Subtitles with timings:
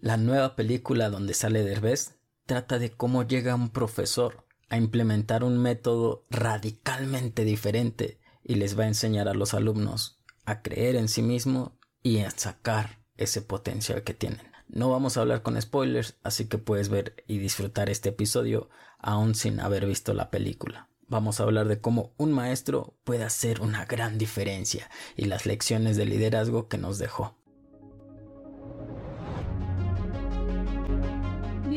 [0.00, 2.16] La nueva película donde sale Derbez
[2.46, 8.84] trata de cómo llega un profesor a implementar un método radicalmente diferente y les va
[8.84, 14.02] a enseñar a los alumnos a creer en sí mismo y a sacar ese potencial
[14.02, 14.50] que tienen.
[14.68, 19.34] No vamos a hablar con spoilers, así que puedes ver y disfrutar este episodio aún
[19.34, 20.88] sin haber visto la película.
[21.08, 25.98] Vamos a hablar de cómo un maestro puede hacer una gran diferencia y las lecciones
[25.98, 27.36] de liderazgo que nos dejó.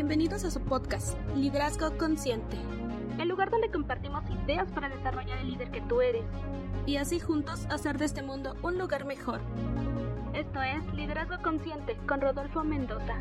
[0.05, 2.57] Bienvenidos a su podcast, Liderazgo Consciente,
[3.19, 6.25] el lugar donde compartimos ideas para desarrollar el líder que tú eres
[6.85, 9.39] y así juntos hacer de este mundo un lugar mejor.
[10.33, 13.15] Esto es Liderazgo Consciente con Rodolfo Mendoza.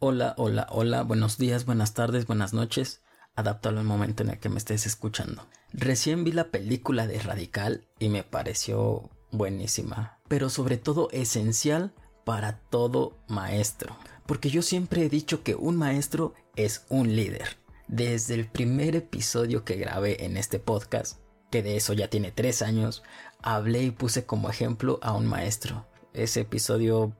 [0.00, 3.02] Hola, hola, hola, buenos días, buenas tardes, buenas noches.
[3.36, 5.46] Adáptalo al momento en el que me estés escuchando.
[5.72, 11.92] Recién vi la película de Radical y me pareció buenísima, pero sobre todo esencial
[12.24, 13.96] para todo maestro.
[14.26, 17.58] Porque yo siempre he dicho que un maestro es un líder.
[17.88, 21.18] Desde el primer episodio que grabé en este podcast,
[21.50, 23.02] que de eso ya tiene tres años,
[23.42, 25.86] hablé y puse como ejemplo a un maestro.
[26.14, 27.12] Ese episodio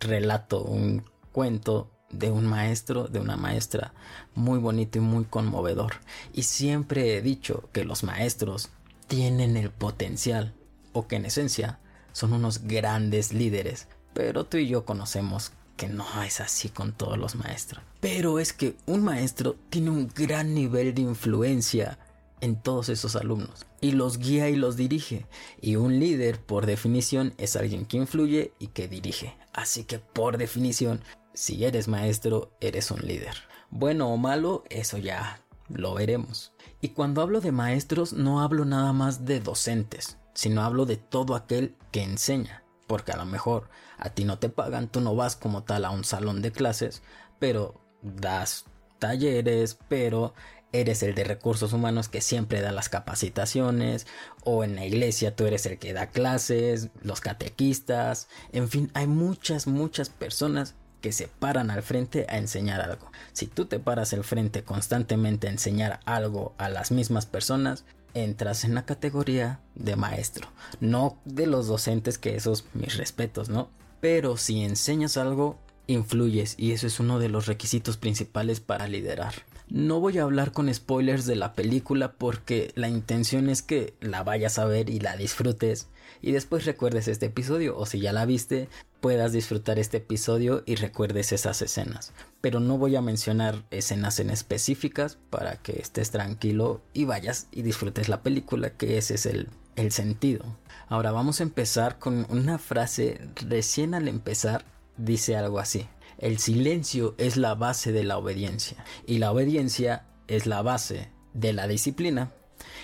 [0.00, 3.92] relato un cuento de un maestro, de una maestra,
[4.34, 5.94] muy bonito y muy conmovedor.
[6.32, 8.70] Y siempre he dicho que los maestros
[9.06, 10.54] tienen el potencial,
[10.92, 11.80] o que en esencia
[12.12, 17.18] son unos grandes líderes, pero tú y yo conocemos que no es así con todos
[17.18, 17.82] los maestros.
[18.00, 21.98] Pero es que un maestro tiene un gran nivel de influencia
[22.40, 25.26] en todos esos alumnos y los guía y los dirige.
[25.60, 29.36] Y un líder, por definición, es alguien que influye y que dirige.
[29.52, 31.00] Así que, por definición,
[31.32, 33.34] si eres maestro, eres un líder.
[33.70, 36.52] Bueno o malo, eso ya lo veremos.
[36.80, 41.34] Y cuando hablo de maestros, no hablo nada más de docentes, sino hablo de todo
[41.34, 42.62] aquel que enseña.
[42.86, 45.90] Porque a lo mejor a ti no te pagan, tú no vas como tal a
[45.90, 47.02] un salón de clases,
[47.38, 48.64] pero das
[48.98, 50.34] talleres, pero
[50.72, 54.06] eres el de recursos humanos que siempre da las capacitaciones,
[54.42, 59.06] o en la iglesia tú eres el que da clases, los catequistas, en fin, hay
[59.06, 63.12] muchas, muchas personas que se paran al frente a enseñar algo.
[63.32, 67.84] Si tú te paras al frente constantemente a enseñar algo a las mismas personas,
[68.14, 70.48] entras en la categoría de maestro.
[70.80, 73.68] No de los docentes, que esos mis respetos, ¿no?
[74.04, 79.32] Pero si enseñas algo, influyes y eso es uno de los requisitos principales para liderar.
[79.70, 84.22] No voy a hablar con spoilers de la película porque la intención es que la
[84.22, 85.88] vayas a ver y la disfrutes
[86.20, 88.68] y después recuerdes este episodio o si ya la viste
[89.00, 92.12] puedas disfrutar este episodio y recuerdes esas escenas.
[92.42, 97.62] Pero no voy a mencionar escenas en específicas para que estés tranquilo y vayas y
[97.62, 100.44] disfrutes la película, que ese es el, el sentido.
[100.88, 104.64] Ahora vamos a empezar con una frase recién al empezar
[104.96, 105.86] dice algo así.
[106.18, 111.52] El silencio es la base de la obediencia y la obediencia es la base de
[111.52, 112.30] la disciplina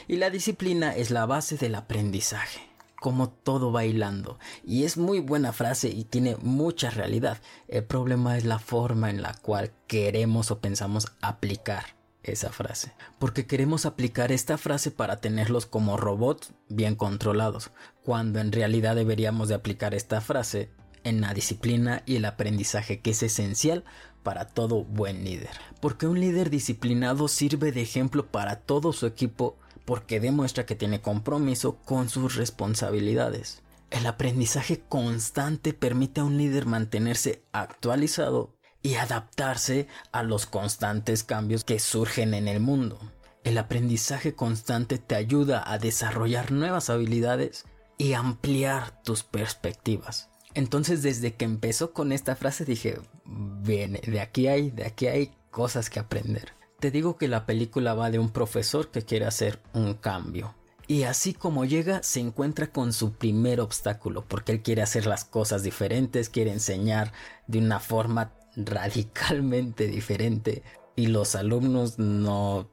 [0.09, 2.61] y la disciplina es la base del aprendizaje
[3.01, 4.39] como todo bailando.
[4.63, 7.39] Y es muy buena frase y tiene mucha realidad.
[7.67, 12.93] El problema es la forma en la cual queremos o pensamos aplicar esa frase.
[13.19, 17.71] Porque queremos aplicar esta frase para tenerlos como robots bien controlados,
[18.03, 20.71] cuando en realidad deberíamos de aplicar esta frase
[21.05, 23.85] en la disciplina y el aprendizaje que es esencial
[24.23, 25.51] para todo buen líder.
[25.81, 31.01] Porque un líder disciplinado sirve de ejemplo para todo su equipo porque demuestra que tiene
[31.01, 33.63] compromiso con sus responsabilidades.
[33.91, 41.65] El aprendizaje constante permite a un líder mantenerse actualizado y adaptarse a los constantes cambios
[41.65, 42.99] que surgen en el mundo.
[43.45, 47.65] El aprendizaje constante te ayuda a desarrollar nuevas habilidades
[47.97, 50.29] y ampliar tus perspectivas.
[50.55, 55.33] Entonces desde que empezó con esta frase dije, bien, de aquí hay, de aquí hay
[55.51, 56.55] cosas que aprender.
[56.81, 60.55] Te digo que la película va de un profesor que quiere hacer un cambio.
[60.87, 65.25] Y así como llega, se encuentra con su primer obstáculo, porque él quiere hacer las
[65.25, 67.13] cosas diferentes, quiere enseñar
[67.47, 68.33] de una forma
[68.67, 70.63] radicalmente diferente.
[70.97, 72.69] Y los alumnos no,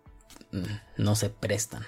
[0.97, 1.83] no se prestan.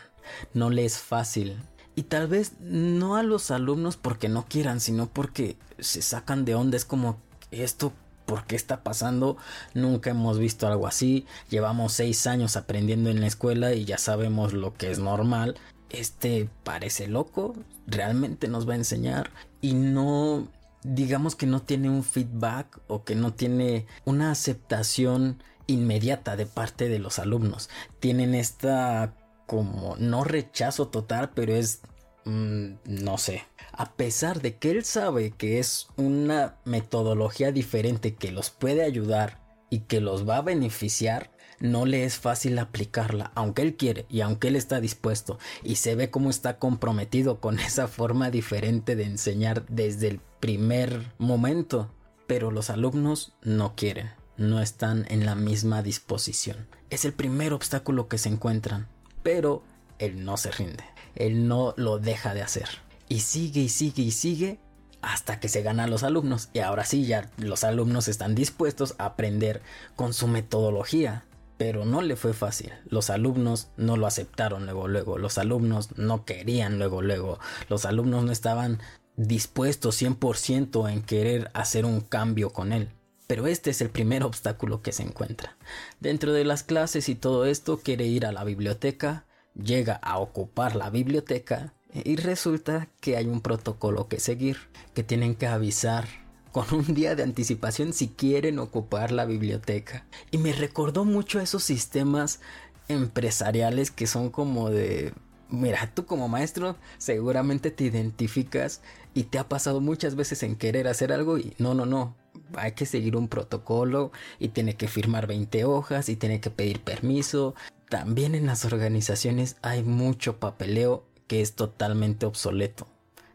[0.53, 1.57] No le es fácil.
[1.95, 6.55] Y tal vez no a los alumnos porque no quieran, sino porque se sacan de
[6.55, 6.77] onda.
[6.77, 7.93] Es como esto
[8.29, 9.37] por qué está pasando,
[9.73, 14.53] nunca hemos visto algo así, llevamos seis años aprendiendo en la escuela y ya sabemos
[14.53, 15.55] lo que es normal.
[15.89, 17.55] Este parece loco,
[17.87, 19.31] realmente nos va a enseñar
[19.61, 20.47] y no
[20.83, 26.89] digamos que no tiene un feedback o que no tiene una aceptación inmediata de parte
[26.89, 27.69] de los alumnos.
[27.99, 29.15] Tienen esta
[29.45, 31.81] como no rechazo total, pero es
[32.25, 38.31] mm, no sé, a pesar de que él sabe que es una metodología diferente que
[38.31, 39.39] los puede ayudar
[39.69, 44.21] y que los va a beneficiar, no le es fácil aplicarla, aunque él quiere y
[44.21, 49.05] aunque él está dispuesto y se ve cómo está comprometido con esa forma diferente de
[49.05, 51.91] enseñar desde el primer momento.
[52.27, 56.67] Pero los alumnos no quieren, no están en la misma disposición.
[56.89, 58.87] Es el primer obstáculo que se encuentran,
[59.23, 59.63] pero
[59.97, 60.83] él no se rinde,
[61.15, 62.69] él no lo deja de hacer.
[63.07, 64.59] Y sigue y sigue y sigue
[65.01, 66.49] hasta que se gana a los alumnos.
[66.53, 69.61] Y ahora sí, ya los alumnos están dispuestos a aprender
[69.95, 71.23] con su metodología.
[71.59, 72.71] Pero no le fue fácil.
[72.85, 75.17] Los alumnos no lo aceptaron luego, luego.
[75.17, 77.37] Los alumnos no querían luego, luego.
[77.67, 78.79] Los alumnos no estaban
[79.17, 82.87] dispuestos 100% en querer hacer un cambio con él.
[83.27, 85.57] Pero este es el primer obstáculo que se encuentra.
[85.99, 90.77] Dentro de las clases y todo esto quiere ir a la biblioteca, llega a ocupar
[90.77, 94.59] la biblioteca y resulta que hay un protocolo que seguir,
[94.93, 96.07] que tienen que avisar
[96.51, 100.05] con un día de anticipación si quieren ocupar la biblioteca.
[100.31, 102.39] Y me recordó mucho a esos sistemas
[102.87, 105.13] empresariales que son como de...
[105.49, 108.81] Mira, tú como maestro seguramente te identificas
[109.15, 112.15] y te ha pasado muchas veces en querer hacer algo y no, no, no,
[112.55, 116.81] hay que seguir un protocolo y tiene que firmar 20 hojas y tiene que pedir
[116.81, 117.55] permiso.
[117.89, 122.87] También en las organizaciones hay mucho papeleo que es totalmente obsoleto,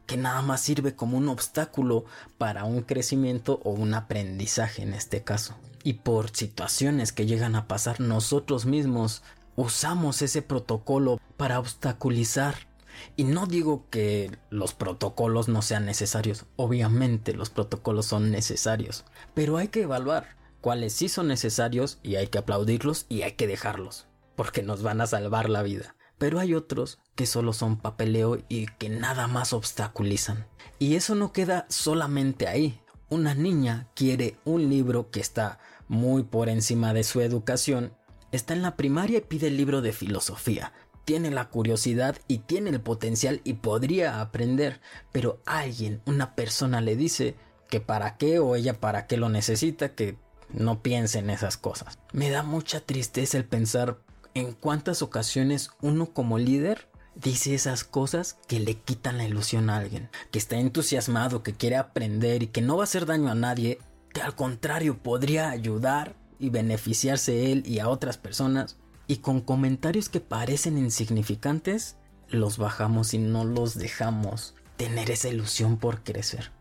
[0.07, 2.05] que nada más sirve como un obstáculo
[2.39, 5.55] para un crecimiento o un aprendizaje en este caso.
[5.83, 9.23] Y por situaciones que llegan a pasar nosotros mismos,
[9.57, 12.55] usamos ese protocolo para obstaculizar.
[13.17, 19.05] Y no digo que los protocolos no sean necesarios, obviamente los protocolos son necesarios,
[19.35, 23.49] pero hay que evaluar cuáles sí son necesarios y hay que aplaudirlos y hay que
[23.49, 24.07] dejarlos,
[24.37, 28.67] porque nos van a salvar la vida pero hay otros que solo son papeleo y
[28.67, 30.47] que nada más obstaculizan.
[30.79, 32.81] Y eso no queda solamente ahí.
[33.09, 35.59] Una niña quiere un libro que está
[35.89, 37.93] muy por encima de su educación,
[38.33, 40.73] está en la primaria y pide el libro de filosofía.
[41.05, 44.81] Tiene la curiosidad y tiene el potencial y podría aprender,
[45.13, 47.37] pero alguien, una persona le dice
[47.69, 50.17] que para qué o ella para qué lo necesita, que
[50.49, 51.99] no piense en esas cosas.
[52.13, 53.99] Me da mucha tristeza el pensar
[54.33, 59.77] en cuántas ocasiones uno como líder dice esas cosas que le quitan la ilusión a
[59.77, 63.35] alguien, que está entusiasmado, que quiere aprender y que no va a hacer daño a
[63.35, 63.79] nadie,
[64.13, 68.77] que al contrario podría ayudar y beneficiarse él y a otras personas,
[69.07, 71.97] y con comentarios que parecen insignificantes,
[72.29, 76.53] los bajamos y no los dejamos tener esa ilusión por crecer.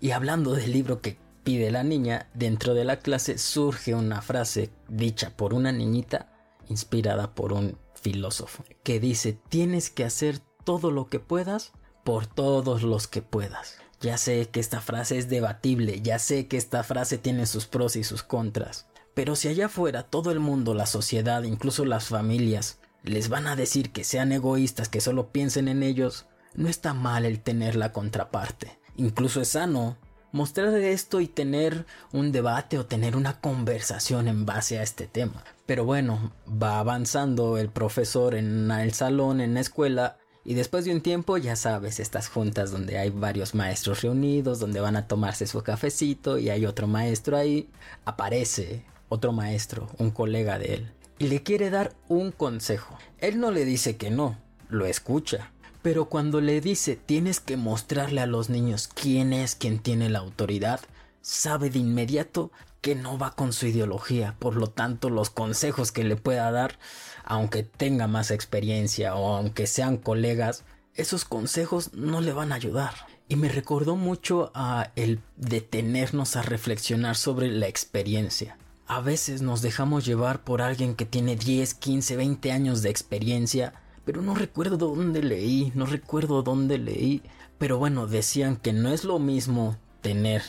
[0.00, 4.70] Y hablando del libro que pide la niña, dentro de la clase surge una frase
[4.88, 6.32] dicha por una niñita
[6.68, 11.72] inspirada por un filósofo, que dice, tienes que hacer todo lo que puedas
[12.04, 13.78] por todos los que puedas.
[14.00, 17.96] Ya sé que esta frase es debatible, ya sé que esta frase tiene sus pros
[17.96, 22.78] y sus contras, pero si allá afuera todo el mundo, la sociedad, incluso las familias,
[23.02, 27.24] les van a decir que sean egoístas, que solo piensen en ellos, no está mal
[27.24, 28.78] el tener la contraparte.
[28.96, 29.96] Incluso es sano
[30.34, 35.44] mostrar esto y tener un debate o tener una conversación en base a este tema.
[35.64, 40.92] Pero bueno, va avanzando el profesor en el salón, en la escuela, y después de
[40.92, 45.46] un tiempo, ya sabes, estas juntas donde hay varios maestros reunidos, donde van a tomarse
[45.46, 47.70] su cafecito y hay otro maestro ahí,
[48.04, 52.98] aparece otro maestro, un colega de él, y le quiere dar un consejo.
[53.18, 54.36] Él no le dice que no,
[54.68, 55.52] lo escucha,
[55.84, 60.20] pero cuando le dice tienes que mostrarle a los niños quién es quien tiene la
[60.20, 60.80] autoridad,
[61.20, 62.50] sabe de inmediato
[62.80, 64.34] que no va con su ideología.
[64.38, 66.78] Por lo tanto, los consejos que le pueda dar,
[67.22, 70.64] aunque tenga más experiencia o aunque sean colegas,
[70.94, 72.94] esos consejos no le van a ayudar.
[73.28, 78.56] Y me recordó mucho a el detenernos a reflexionar sobre la experiencia.
[78.86, 83.74] A veces nos dejamos llevar por alguien que tiene 10, 15, 20 años de experiencia
[84.04, 87.22] pero no recuerdo dónde leí, no recuerdo dónde leí,
[87.58, 90.42] pero bueno, decían que no es lo mismo tener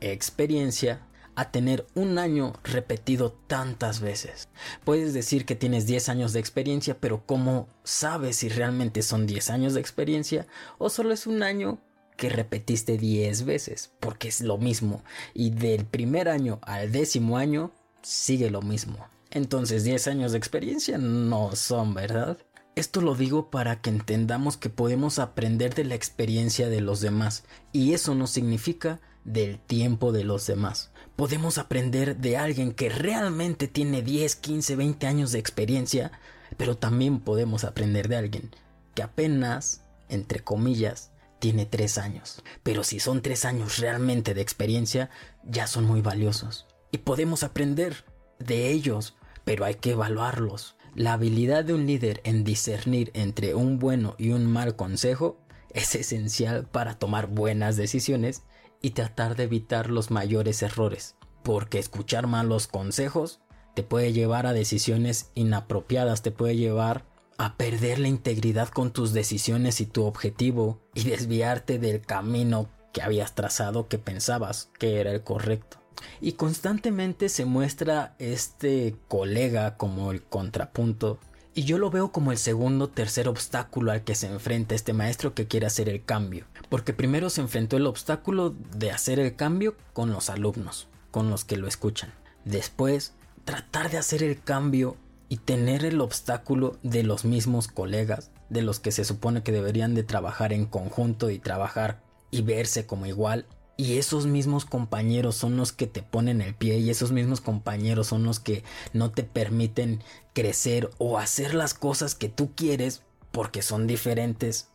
[0.00, 4.48] experiencia a tener un año repetido tantas veces.
[4.84, 9.50] Puedes decir que tienes 10 años de experiencia, pero ¿cómo sabes si realmente son 10
[9.50, 10.46] años de experiencia
[10.78, 11.80] o solo es un año
[12.16, 13.92] que repetiste 10 veces?
[14.00, 15.02] Porque es lo mismo.
[15.32, 18.98] Y del primer año al décimo año sigue lo mismo.
[19.30, 22.36] Entonces 10 años de experiencia no son, ¿verdad?
[22.74, 27.44] Esto lo digo para que entendamos que podemos aprender de la experiencia de los demás
[27.70, 30.90] y eso no significa del tiempo de los demás.
[31.14, 36.12] Podemos aprender de alguien que realmente tiene 10, 15, 20 años de experiencia,
[36.56, 38.50] pero también podemos aprender de alguien
[38.94, 41.10] que apenas, entre comillas,
[41.40, 42.42] tiene tres años.
[42.62, 45.10] Pero si son tres años realmente de experiencia,
[45.44, 46.66] ya son muy valiosos.
[46.90, 48.06] Y podemos aprender
[48.38, 49.14] de ellos,
[49.44, 50.76] pero hay que evaluarlos.
[50.94, 55.38] La habilidad de un líder en discernir entre un bueno y un mal consejo
[55.70, 58.42] es esencial para tomar buenas decisiones
[58.82, 63.40] y tratar de evitar los mayores errores, porque escuchar malos consejos
[63.74, 67.06] te puede llevar a decisiones inapropiadas, te puede llevar
[67.38, 73.00] a perder la integridad con tus decisiones y tu objetivo y desviarte del camino que
[73.00, 75.81] habías trazado que pensabas que era el correcto.
[76.20, 81.18] Y constantemente se muestra este colega como el contrapunto.
[81.54, 85.34] Y yo lo veo como el segundo tercer obstáculo al que se enfrenta este maestro
[85.34, 86.46] que quiere hacer el cambio.
[86.68, 91.44] Porque primero se enfrentó el obstáculo de hacer el cambio con los alumnos, con los
[91.44, 92.12] que lo escuchan.
[92.44, 93.12] Después,
[93.44, 94.96] tratar de hacer el cambio
[95.28, 99.94] y tener el obstáculo de los mismos colegas, de los que se supone que deberían
[99.94, 103.46] de trabajar en conjunto y trabajar y verse como igual
[103.82, 108.06] y esos mismos compañeros son los que te ponen el pie y esos mismos compañeros
[108.06, 108.62] son los que
[108.92, 114.68] no te permiten crecer o hacer las cosas que tú quieres porque son diferentes.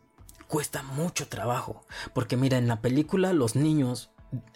[0.49, 1.85] Cuesta mucho trabajo.
[2.13, 4.09] Porque mira, en la película los niños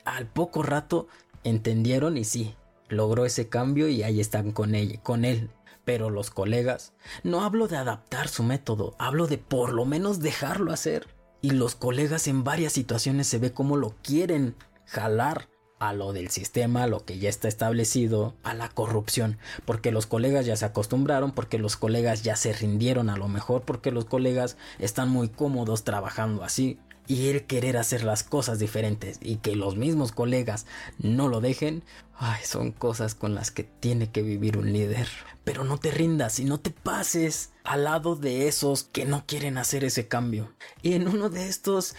[0.03, 1.08] al poco rato
[1.46, 2.53] entendieron y sí,
[2.89, 5.50] logró ese cambio y ahí están con con él.
[5.86, 6.91] Pero los colegas,
[7.24, 11.08] no hablo de adaptar su método, hablo de por lo menos dejarlo hacer
[11.41, 14.55] y los colegas en varias situaciones se ve como lo quieren
[14.86, 15.48] jalar
[15.79, 20.05] a lo del sistema, a lo que ya está establecido, a la corrupción, porque los
[20.05, 24.05] colegas ya se acostumbraron, porque los colegas ya se rindieron a lo mejor, porque los
[24.05, 29.55] colegas están muy cómodos trabajando así, y el querer hacer las cosas diferentes y que
[29.55, 30.65] los mismos colegas
[31.00, 31.83] no lo dejen,
[32.15, 35.07] ay, son cosas con las que tiene que vivir un líder.
[35.43, 39.58] Pero no te rindas y no te pases al lado de esos que no quieren
[39.58, 40.53] hacer ese cambio.
[40.82, 41.96] Y en uno de estos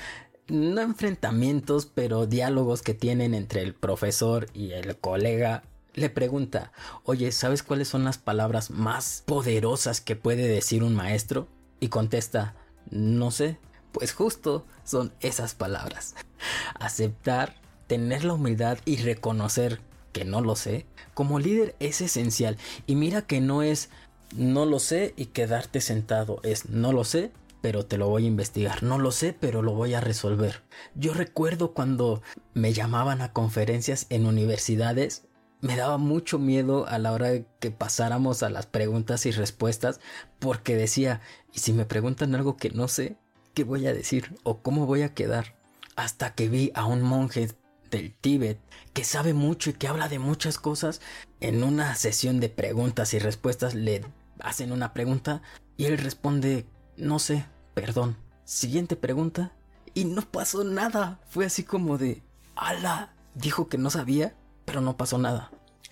[0.48, 5.62] no enfrentamientos, pero diálogos que tienen entre el profesor y el colega,
[5.94, 6.72] le pregunta,
[7.04, 11.48] oye, ¿sabes cuáles son las palabras más poderosas que puede decir un maestro?
[11.80, 12.54] Y contesta,
[12.90, 13.58] no sé.
[13.92, 16.14] Pues justo son esas palabras.
[16.74, 19.80] Aceptar, tener la humildad y reconocer
[20.12, 22.56] que no lo sé, como líder es esencial.
[22.86, 23.90] Y mira que no es
[24.36, 28.28] no lo sé y quedarte sentado, es no lo sé, pero te lo voy a
[28.28, 28.82] investigar.
[28.82, 30.62] No lo sé, pero lo voy a resolver.
[30.94, 32.22] Yo recuerdo cuando
[32.54, 35.24] me llamaban a conferencias en universidades,
[35.60, 40.00] me daba mucho miedo a la hora de que pasáramos a las preguntas y respuestas,
[40.40, 41.20] porque decía,
[41.52, 43.16] ¿y si me preguntan algo que no sé?
[43.54, 44.34] ¿Qué voy a decir?
[44.42, 45.54] ¿O cómo voy a quedar?
[45.94, 47.48] Hasta que vi a un monje
[47.90, 48.58] del Tíbet
[48.92, 51.00] que sabe mucho y que habla de muchas cosas,
[51.40, 54.02] en una sesión de preguntas y respuestas le
[54.42, 55.42] hacen una pregunta
[55.76, 58.16] y él responde, no sé, perdón.
[58.44, 59.52] Siguiente pregunta
[59.94, 61.20] y no pasó nada.
[61.26, 62.22] Fue así como de,
[62.56, 64.34] ala, dijo que no sabía,
[64.64, 65.50] pero no pasó nada.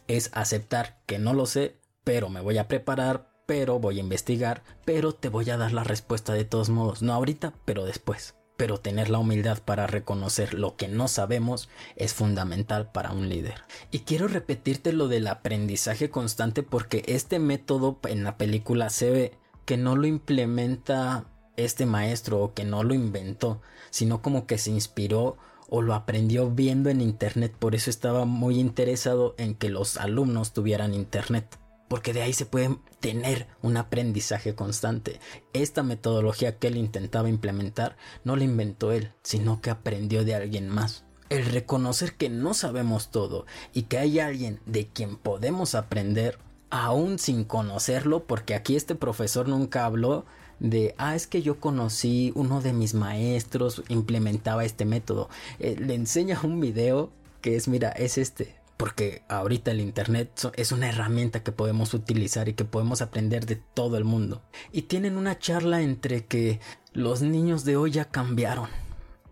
[0.08, 4.62] Es aceptar que no lo sé, pero me voy a preparar, pero voy a investigar,
[4.84, 7.02] pero te voy a dar la respuesta de todos modos.
[7.02, 12.12] No ahorita, pero después pero tener la humildad para reconocer lo que no sabemos es
[12.12, 13.62] fundamental para un líder.
[13.90, 19.32] Y quiero repetirte lo del aprendizaje constante porque este método en la película se ve
[19.64, 21.24] que no lo implementa
[21.56, 25.38] este maestro o que no lo inventó, sino como que se inspiró
[25.70, 30.52] o lo aprendió viendo en internet, por eso estaba muy interesado en que los alumnos
[30.52, 31.58] tuvieran internet
[31.90, 35.18] porque de ahí se puede tener un aprendizaje constante.
[35.52, 40.68] Esta metodología que él intentaba implementar no la inventó él, sino que aprendió de alguien
[40.68, 41.02] más.
[41.30, 43.44] El reconocer que no sabemos todo
[43.74, 46.38] y que hay alguien de quien podemos aprender
[46.70, 50.26] aún sin conocerlo, porque aquí este profesor nunca habló
[50.60, 55.28] de, ah, es que yo conocí uno de mis maestros, implementaba este método.
[55.58, 60.72] Eh, le enseña un video que es, mira, es este, porque ahorita el Internet es
[60.72, 64.40] una herramienta que podemos utilizar y que podemos aprender de todo el mundo.
[64.72, 66.60] Y tienen una charla entre que
[66.94, 68.70] los niños de hoy ya cambiaron,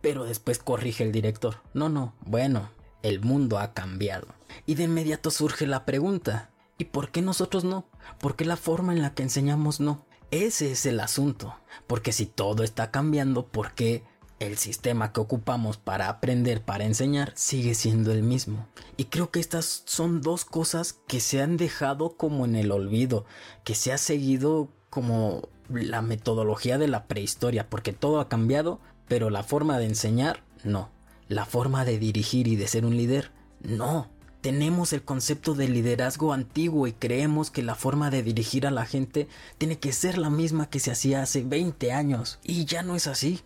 [0.02, 1.62] pero después corrige el director.
[1.73, 2.69] No, no, bueno,
[3.02, 4.26] el mundo ha cambiado.
[4.67, 7.88] Y de inmediato surge la pregunta, ¿y por qué nosotros no?
[8.21, 10.05] ¿Por qué la forma en la que enseñamos no?
[10.31, 14.05] Ese es el asunto, porque si todo está cambiando, ¿por qué
[14.40, 18.66] el sistema que ocupamos para aprender, para enseñar, sigue siendo el mismo.
[18.97, 23.25] Y creo que estas son dos cosas que se han dejado como en el olvido,
[23.64, 29.30] que se ha seguido como la metodología de la prehistoria, porque todo ha cambiado, pero
[29.30, 30.90] la forma de enseñar, no.
[31.28, 34.09] La forma de dirigir y de ser un líder, no.
[34.40, 38.87] Tenemos el concepto de liderazgo antiguo y creemos que la forma de dirigir a la
[38.87, 39.26] gente
[39.59, 42.38] tiene que ser la misma que se hacía hace 20 años.
[42.45, 43.42] Y ya no es así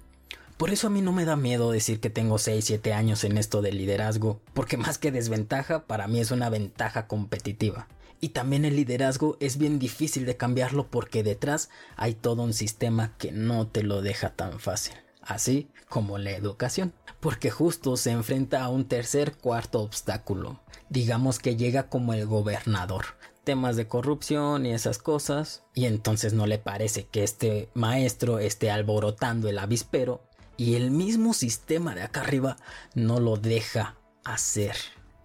[0.63, 3.37] Por eso a mí no me da miedo decir que tengo 6, 7 años en
[3.37, 7.89] esto del liderazgo, porque más que desventaja, para mí es una ventaja competitiva.
[8.21, 13.17] Y también el liderazgo es bien difícil de cambiarlo porque detrás hay todo un sistema
[13.19, 14.95] que no te lo deja tan fácil.
[15.21, 16.93] Así como la educación.
[17.19, 20.61] Porque justo se enfrenta a un tercer cuarto obstáculo.
[20.89, 23.07] Digamos que llega como el gobernador.
[23.43, 25.65] Temas de corrupción y esas cosas.
[25.75, 30.23] Y entonces no le parece que este maestro esté alborotando el avispero.
[30.57, 32.57] Y el mismo sistema de acá arriba
[32.95, 34.77] no lo deja hacer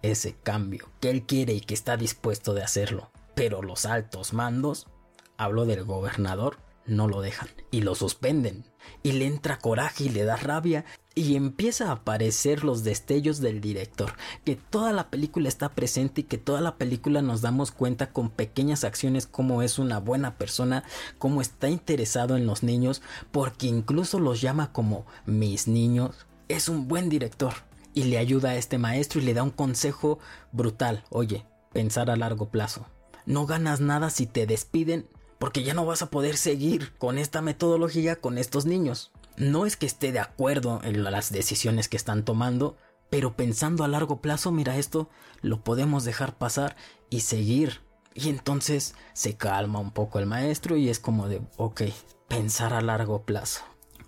[0.02, 3.10] ese cambio que él quiere y que está dispuesto de hacerlo.
[3.34, 4.86] Pero los altos mandos,
[5.36, 8.64] hablo del gobernador, no lo dejan y lo suspenden.
[9.02, 10.84] Y le entra coraje y le da rabia
[11.18, 14.12] y empieza a aparecer los destellos del director,
[14.44, 18.30] que toda la película está presente y que toda la película nos damos cuenta con
[18.30, 20.84] pequeñas acciones cómo es una buena persona,
[21.18, 26.26] cómo está interesado en los niños, porque incluso los llama como mis niños.
[26.46, 27.54] Es un buen director
[27.94, 30.20] y le ayuda a este maestro y le da un consejo
[30.52, 31.02] brutal.
[31.10, 32.86] Oye, pensar a largo plazo.
[33.26, 35.08] No ganas nada si te despiden
[35.38, 39.12] porque ya no vas a poder seguir con esta metodología con estos niños.
[39.36, 42.76] No es que esté de acuerdo en las decisiones que están tomando,
[43.10, 45.08] pero pensando a largo plazo, mira esto,
[45.40, 46.76] lo podemos dejar pasar
[47.08, 47.80] y seguir.
[48.14, 51.82] Y entonces se calma un poco el maestro y es como de, ok,
[52.26, 53.62] pensar a largo plazo.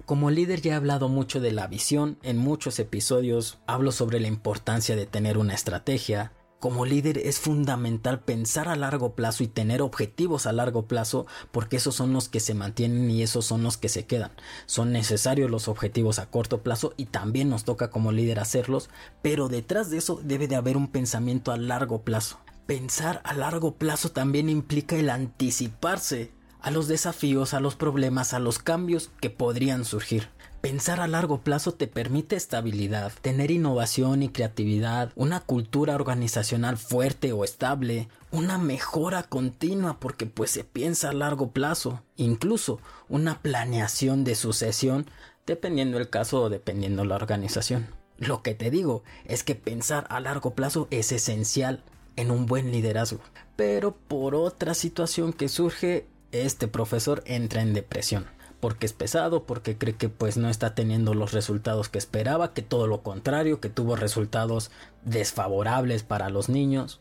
[0.05, 4.27] Como líder ya he hablado mucho de la visión, en muchos episodios hablo sobre la
[4.27, 6.33] importancia de tener una estrategia.
[6.61, 11.79] Como líder es fundamental pensar a largo plazo y tener objetivos a largo plazo porque
[11.79, 14.31] esos son los que se mantienen y esos son los que se quedan.
[14.67, 18.91] Son necesarios los objetivos a corto plazo y también nos toca como líder hacerlos,
[19.23, 22.39] pero detrás de eso debe de haber un pensamiento a largo plazo.
[22.67, 28.39] Pensar a largo plazo también implica el anticiparse a los desafíos, a los problemas, a
[28.39, 30.29] los cambios que podrían surgir.
[30.61, 37.33] Pensar a largo plazo te permite estabilidad, tener innovación y creatividad, una cultura organizacional fuerte
[37.33, 44.23] o estable, una mejora continua porque pues se piensa a largo plazo, incluso una planeación
[44.23, 45.07] de sucesión
[45.47, 47.87] dependiendo el caso o dependiendo la organización.
[48.19, 51.83] Lo que te digo es que pensar a largo plazo es esencial
[52.17, 53.21] en un buen liderazgo.
[53.57, 58.27] Pero por otra situación que surge este profesor entra en depresión
[58.61, 62.63] porque es pesado, porque cree que pues no está teniendo los resultados que esperaba, que
[62.63, 64.71] todo lo contrario, que tuvo resultados
[65.05, 67.01] desfavorables para los niños.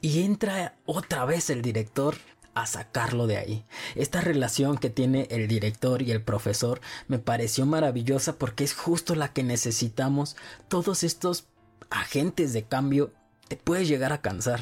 [0.00, 2.16] Y entra otra vez el director
[2.54, 3.66] a sacarlo de ahí.
[3.94, 9.14] Esta relación que tiene el director y el profesor me pareció maravillosa porque es justo
[9.14, 10.36] la que necesitamos.
[10.68, 11.48] Todos estos
[11.90, 13.12] agentes de cambio
[13.48, 14.60] te puedes llegar a cansar,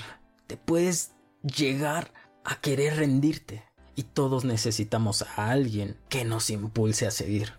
[0.49, 2.13] te puedes llegar
[2.45, 3.63] a querer rendirte
[3.97, 7.55] y todos necesitamos a alguien que nos impulse a seguir.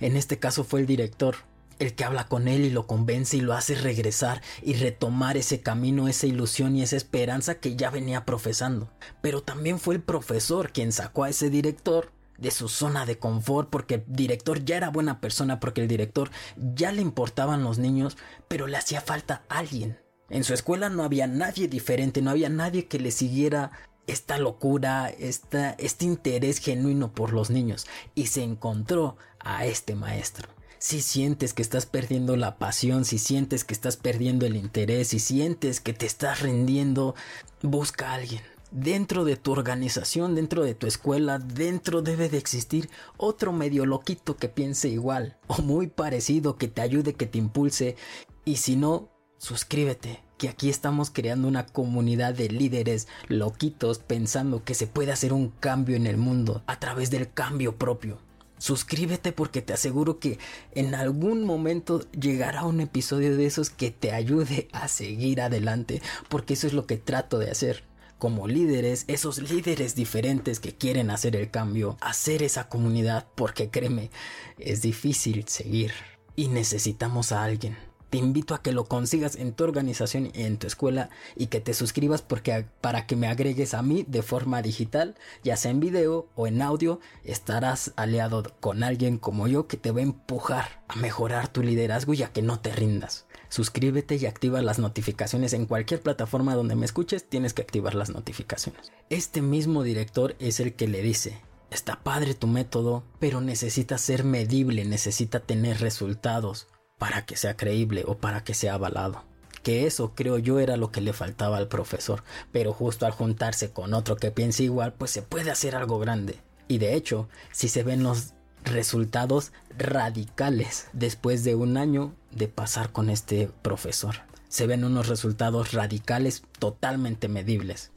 [0.00, 1.36] En este caso fue el director,
[1.78, 5.60] el que habla con él y lo convence y lo hace regresar y retomar ese
[5.60, 8.90] camino, esa ilusión y esa esperanza que ya venía profesando.
[9.20, 13.68] Pero también fue el profesor quien sacó a ese director de su zona de confort
[13.68, 18.16] porque el director ya era buena persona, porque el director ya le importaban los niños,
[18.48, 19.98] pero le hacía falta alguien.
[20.30, 23.72] En su escuela no había nadie diferente, no había nadie que le siguiera
[24.08, 30.48] esta locura, esta, este interés genuino por los niños y se encontró a este maestro.
[30.80, 35.18] Si sientes que estás perdiendo la pasión, si sientes que estás perdiendo el interés, si
[35.18, 37.14] sientes que te estás rindiendo,
[37.62, 38.42] busca a alguien.
[38.70, 44.36] Dentro de tu organización, dentro de tu escuela, dentro debe de existir otro medio loquito
[44.36, 47.96] que piense igual o muy parecido, que te ayude, que te impulse.
[48.44, 54.74] Y si no, suscríbete, que aquí estamos creando una comunidad de líderes loquitos pensando que
[54.74, 58.18] se puede hacer un cambio en el mundo a través del cambio propio.
[58.58, 60.38] Suscríbete porque te aseguro que
[60.72, 66.54] en algún momento llegará un episodio de esos que te ayude a seguir adelante, porque
[66.54, 67.84] eso es lo que trato de hacer.
[68.18, 74.10] Como líderes, esos líderes diferentes que quieren hacer el cambio, hacer esa comunidad, porque créeme,
[74.58, 75.92] es difícil seguir
[76.34, 80.58] y necesitamos a alguien te invito a que lo consigas en tu organización y en
[80.58, 84.62] tu escuela y que te suscribas porque para que me agregues a mí de forma
[84.62, 89.76] digital, ya sea en video o en audio, estarás aliado con alguien como yo que
[89.76, 93.26] te va a empujar a mejorar tu liderazgo y a que no te rindas.
[93.50, 98.10] Suscríbete y activa las notificaciones en cualquier plataforma donde me escuches, tienes que activar las
[98.10, 98.92] notificaciones.
[99.10, 101.40] Este mismo director es el que le dice,
[101.70, 106.66] Está padre tu método, pero necesita ser medible, necesita tener resultados
[106.98, 109.24] para que sea creíble o para que sea avalado.
[109.62, 113.70] Que eso creo yo era lo que le faltaba al profesor, pero justo al juntarse
[113.70, 116.40] con otro que piense igual, pues se puede hacer algo grande.
[116.68, 118.34] Y de hecho, si se ven los
[118.64, 124.16] resultados radicales después de un año de pasar con este profesor.
[124.48, 127.90] Se ven unos resultados radicales totalmente medibles.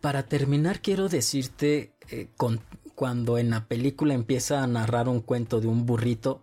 [0.00, 2.28] Para terminar quiero decirte eh,
[2.94, 6.42] cuando en la película empieza a narrar un cuento de un burrito,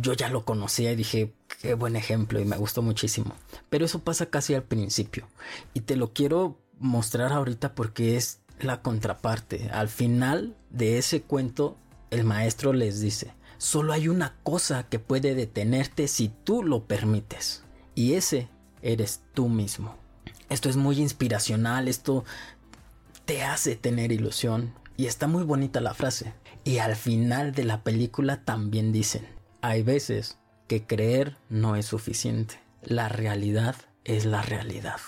[0.00, 3.34] yo ya lo conocía y dije, qué buen ejemplo y me gustó muchísimo.
[3.68, 5.28] Pero eso pasa casi al principio.
[5.74, 9.70] Y te lo quiero mostrar ahorita porque es la contraparte.
[9.72, 11.76] Al final de ese cuento,
[12.10, 17.64] el maestro les dice, solo hay una cosa que puede detenerte si tú lo permites.
[17.94, 18.48] Y ese
[18.82, 19.96] eres tú mismo.
[20.48, 22.24] Esto es muy inspiracional, esto
[23.24, 24.74] te hace tener ilusión.
[24.96, 26.32] Y está muy bonita la frase.
[26.64, 32.60] Y al final de la película también dicen, hay veces que creer no es suficiente.
[32.82, 35.00] La realidad es la realidad.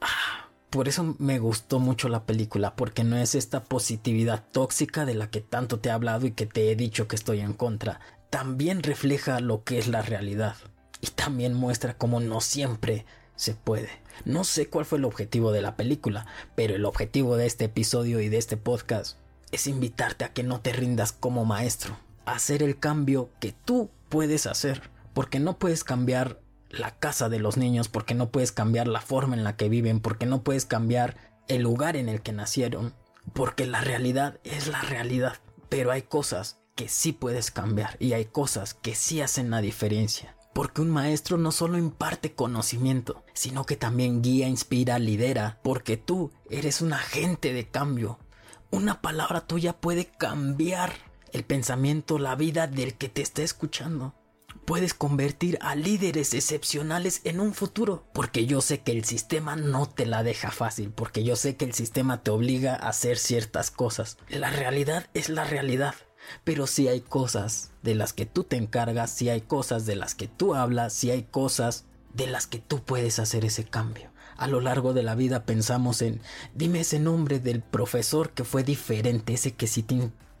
[0.00, 5.14] Ah, por eso me gustó mucho la película, porque no es esta positividad tóxica de
[5.14, 8.00] la que tanto te he hablado y que te he dicho que estoy en contra.
[8.30, 10.56] También refleja lo que es la realidad.
[11.00, 13.90] Y también muestra cómo no siempre se puede.
[14.24, 18.20] No sé cuál fue el objetivo de la película, pero el objetivo de este episodio
[18.20, 19.18] y de este podcast
[19.52, 24.46] es invitarte a que no te rindas como maestro, hacer el cambio que tú puedes
[24.46, 29.00] hacer porque no puedes cambiar la casa de los niños, porque no puedes cambiar la
[29.00, 31.16] forma en la que viven, porque no puedes cambiar
[31.48, 32.94] el lugar en el que nacieron,
[33.32, 35.34] porque la realidad es la realidad.
[35.68, 40.36] Pero hay cosas que sí puedes cambiar y hay cosas que sí hacen la diferencia.
[40.52, 46.32] Porque un maestro no solo imparte conocimiento, sino que también guía, inspira, lidera, porque tú
[46.48, 48.18] eres un agente de cambio.
[48.70, 50.92] Una palabra tuya puede cambiar
[51.34, 54.14] el pensamiento, la vida del que te está escuchando
[54.64, 58.04] puedes convertir a líderes excepcionales en un futuro.
[58.12, 61.64] Porque yo sé que el sistema no te la deja fácil, porque yo sé que
[61.64, 64.16] el sistema te obliga a hacer ciertas cosas.
[64.28, 65.96] La realidad es la realidad.
[66.44, 70.14] Pero si hay cosas de las que tú te encargas, si hay cosas de las
[70.14, 74.12] que tú hablas, si hay cosas de las que tú puedes hacer ese cambio.
[74.36, 76.20] A lo largo de la vida pensamos en,
[76.54, 79.94] dime ese nombre del profesor que fue diferente, ese que sí te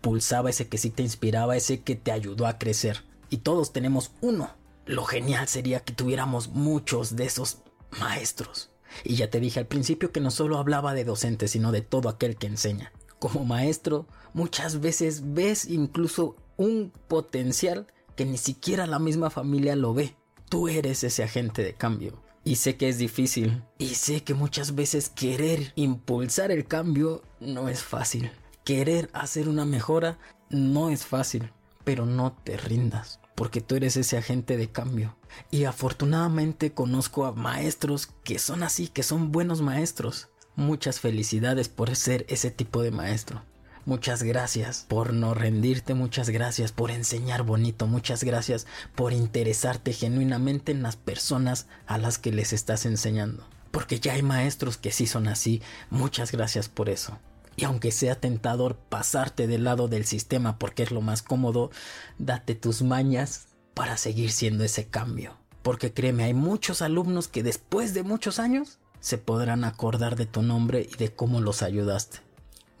[0.04, 4.10] impulsaba, ese que sí te inspiraba, ese que te ayudó a crecer y todos tenemos
[4.20, 4.50] uno.
[4.84, 7.58] Lo genial sería que tuviéramos muchos de esos
[7.98, 8.70] maestros.
[9.02, 12.10] Y ya te dije al principio que no solo hablaba de docentes, sino de todo
[12.10, 12.92] aquel que enseña.
[13.18, 19.94] Como maestro, muchas veces ves incluso un potencial que ni siquiera la misma familia lo
[19.94, 20.14] ve.
[20.50, 22.22] Tú eres ese agente de cambio.
[22.44, 23.62] Y sé que es difícil.
[23.78, 28.30] Y sé que muchas veces querer impulsar el cambio no es fácil.
[28.64, 30.18] Querer hacer una mejora
[30.50, 31.52] no es fácil.
[31.84, 35.16] Pero no te rindas porque tú eres ese agente de cambio.
[35.50, 40.28] Y afortunadamente conozco a maestros que son así, que son buenos maestros.
[40.56, 43.42] Muchas felicidades por ser ese tipo de maestro.
[43.86, 50.72] Muchas gracias por no rendirte, muchas gracias por enseñar bonito, muchas gracias por interesarte genuinamente
[50.72, 53.46] en las personas a las que les estás enseñando.
[53.72, 57.18] Porque ya hay maestros que sí son así, muchas gracias por eso.
[57.56, 61.70] Y aunque sea tentador pasarte del lado del sistema porque es lo más cómodo,
[62.18, 65.36] date tus mañas para seguir siendo ese cambio.
[65.62, 70.42] Porque créeme, hay muchos alumnos que después de muchos años se podrán acordar de tu
[70.42, 72.18] nombre y de cómo los ayudaste.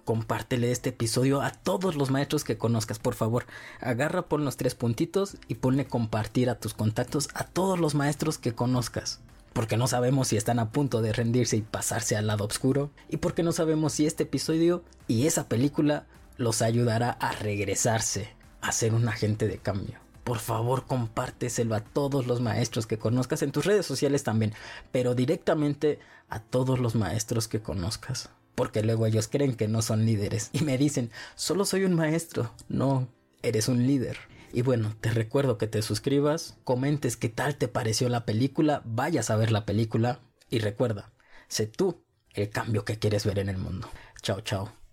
[0.04, 3.46] Compártele este episodio a todos los maestros que conozcas, por favor.
[3.80, 8.36] Agarra por los tres puntitos y ponle compartir a tus contactos a todos los maestros
[8.36, 9.20] que conozcas
[9.54, 13.16] porque no sabemos si están a punto de rendirse y pasarse al lado oscuro, y
[13.16, 18.28] porque no sabemos si este episodio y esa película los ayudará a regresarse
[18.60, 19.98] a ser un agente de cambio.
[20.24, 24.54] Por favor, compárteselo a todos los maestros que conozcas en tus redes sociales también,
[24.90, 28.30] pero directamente a todos los maestros que conozcas.
[28.54, 32.52] Porque luego ellos creen que no son líderes y me dicen, solo soy un maestro.
[32.68, 33.06] No,
[33.42, 34.16] eres un líder.
[34.54, 39.30] Y bueno, te recuerdo que te suscribas, comentes qué tal te pareció la película, vayas
[39.30, 41.12] a ver la película y recuerda,
[41.48, 43.90] sé tú el cambio que quieres ver en el mundo.
[44.22, 44.83] Chao, chao.